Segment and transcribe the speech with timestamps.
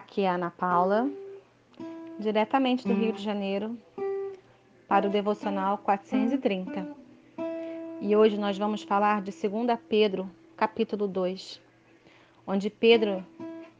[0.00, 1.10] Aqui é a Ana Paula,
[2.18, 3.76] diretamente do Rio de Janeiro,
[4.88, 6.88] para o Devocional 430.
[8.00, 11.60] E hoje nós vamos falar de 2 Pedro, capítulo 2,
[12.46, 13.22] onde Pedro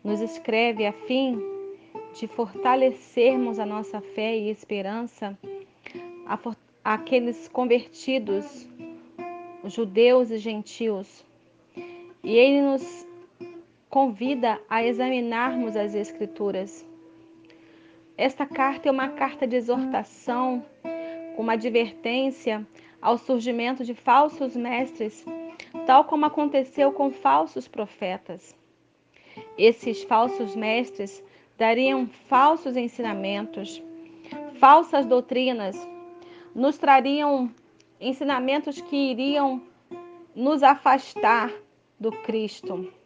[0.05, 1.41] nos escreve a fim
[2.12, 5.39] de fortalecermos a nossa fé e esperança
[6.84, 8.68] àqueles convertidos,
[9.64, 11.25] judeus e gentios.
[12.23, 13.09] E ele nos
[13.91, 16.87] convida a examinarmos as Escrituras.
[18.16, 20.65] Esta carta é uma carta de exortação,
[21.37, 22.65] uma advertência
[23.03, 25.25] ao surgimento de falsos mestres,
[25.87, 28.57] tal como aconteceu com falsos profetas.
[29.59, 31.23] Esses falsos mestres
[31.59, 33.83] dariam falsos ensinamentos,
[34.61, 35.77] falsas doutrinas,
[36.55, 37.52] nos trariam
[38.01, 39.61] ensinamentos que iriam
[40.35, 41.52] nos afastar
[41.99, 42.99] do Cristo.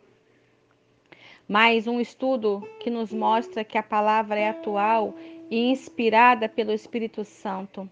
[1.47, 5.15] Mais um estudo que nos mostra que a palavra é atual
[5.51, 7.87] e inspirada pelo Espírito Santo,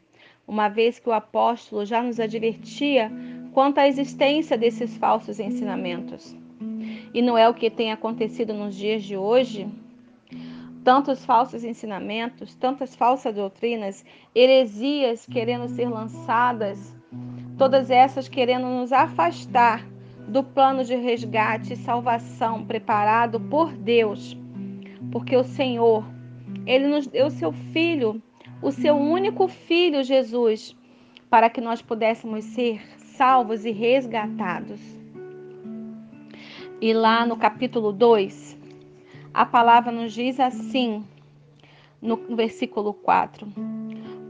[0.48, 3.12] uma vez que o apóstolo já nos advertia
[3.52, 6.34] quanto à existência desses falsos ensinamentos.
[7.12, 9.68] E não é o que tem acontecido nos dias de hoje?
[10.82, 14.02] Tantos falsos ensinamentos, tantas falsas doutrinas,
[14.34, 16.96] heresias querendo ser lançadas,
[17.58, 19.91] todas essas querendo nos afastar
[20.28, 24.36] do plano de resgate e salvação preparado por Deus.
[25.10, 26.04] Porque o Senhor,
[26.66, 28.22] ele nos deu seu filho,
[28.60, 30.76] o seu único filho Jesus,
[31.28, 34.80] para que nós pudéssemos ser salvos e resgatados.
[36.80, 38.58] E lá no capítulo 2,
[39.32, 41.04] a palavra nos diz assim,
[42.02, 43.46] no versículo 4: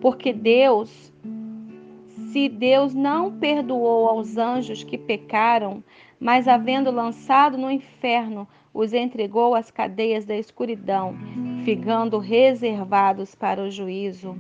[0.01, 1.13] Porque Deus
[2.33, 5.85] se Deus não perdoou aos anjos que pecaram,
[6.19, 11.15] mas havendo lançado no inferno, os entregou às cadeias da escuridão,
[11.63, 14.35] ficando reservados para o juízo.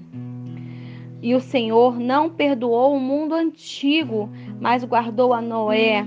[1.20, 6.06] E o Senhor não perdoou o mundo antigo, mas guardou a Noé.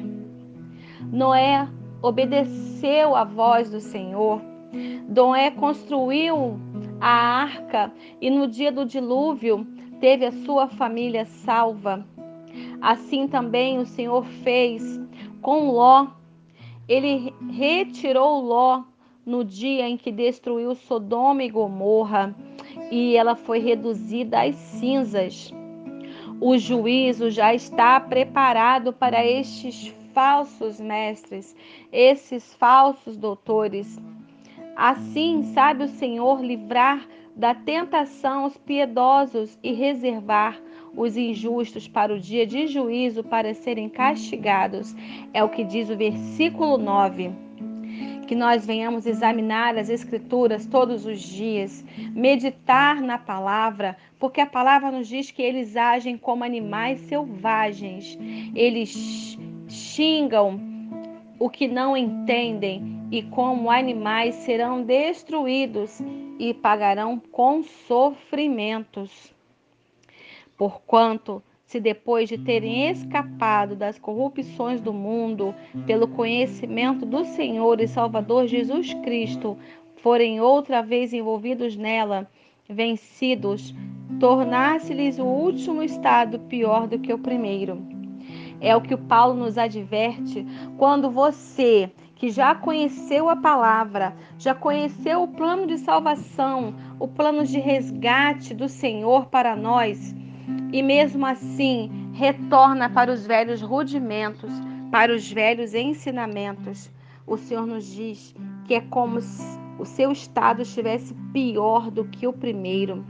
[1.12, 1.70] Noé
[2.02, 4.42] obedeceu à voz do Senhor.
[5.08, 6.60] Noé construiu
[7.00, 12.06] a arca e no dia do dilúvio teve a sua família salva.
[12.82, 15.00] Assim também o Senhor fez
[15.42, 16.08] com Ló.
[16.88, 18.84] Ele retirou Ló
[19.26, 22.36] no dia em que destruiu Sodoma e Gomorra
[22.92, 25.52] e ela foi reduzida às cinzas.
[26.40, 31.56] O juízo já está preparado para estes falsos mestres,
[31.92, 34.00] esses falsos doutores.
[34.76, 40.60] Assim, sabe o Senhor livrar da tentação os piedosos e reservar
[40.96, 44.96] os injustos para o dia de juízo para serem castigados.
[45.34, 47.32] É o que diz o versículo 9.
[48.26, 54.90] Que nós venhamos examinar as Escrituras todos os dias, meditar na palavra, porque a palavra
[54.90, 58.18] nos diz que eles agem como animais selvagens,
[58.56, 59.38] eles
[59.68, 60.60] xingam
[61.38, 66.02] o que não entendem e como animais serão destruídos
[66.40, 69.34] e pagarão com sofrimentos.
[70.58, 75.54] Porquanto, se depois de terem escapado das corrupções do mundo,
[75.86, 79.58] pelo conhecimento do Senhor e Salvador Jesus Cristo,
[79.98, 82.30] forem outra vez envolvidos nela,
[82.70, 83.74] vencidos,
[84.20, 87.82] tornasse-lhes o último estado pior do que o primeiro.
[88.62, 90.46] É o que o Paulo nos adverte
[90.78, 97.46] quando você que já conheceu a palavra, já conheceu o plano de salvação, o plano
[97.46, 100.16] de resgate do Senhor para nós,
[100.72, 104.52] e mesmo assim retorna para os velhos rudimentos,
[104.92, 106.90] para os velhos ensinamentos.
[107.28, 108.34] O Senhor nos diz
[108.66, 113.06] que é como se o seu estado estivesse pior do que o primeiro.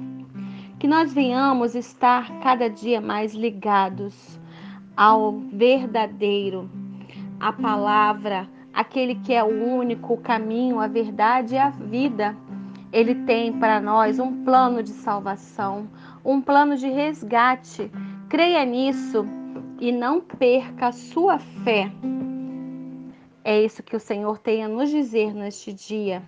[0.80, 4.40] Que nós venhamos estar cada dia mais ligados
[4.96, 6.70] ao verdadeiro,
[7.40, 12.36] à palavra, aquele que é o único caminho, a verdade e a vida.
[12.92, 15.88] Ele tem para nós um plano de salvação,
[16.24, 17.90] um plano de resgate.
[18.30, 19.26] Creia nisso
[19.80, 21.90] e não perca a sua fé.
[23.44, 26.22] É isso que o Senhor tem a nos dizer neste dia.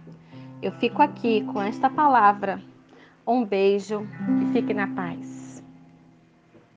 [0.62, 2.62] Eu fico aqui com esta palavra.
[3.26, 4.08] Um beijo
[4.42, 5.37] e fique na paz.